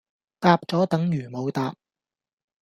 [0.39, 1.75] 答咗等如冇答